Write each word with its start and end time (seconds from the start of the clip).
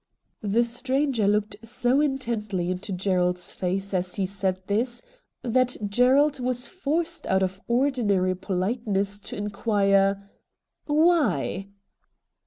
The 0.41 0.63
stranger 0.63 1.27
looked 1.27 1.57
so 1.61 2.01
intently 2.01 2.71
into 2.71 2.91
Gerald's 2.91 3.53
face 3.53 3.93
as 3.93 4.15
he 4.15 4.25
said 4.25 4.59
this 4.65 5.03
that 5.43 5.77
Gerald 5.87 6.39
was 6.39 6.67
forced 6.67 7.27
out 7.27 7.43
of 7.43 7.61
ordinary 7.67 8.33
politeness 8.35 9.19
to 9.19 9.35
inquire,' 9.35 10.27
Why 10.87 11.67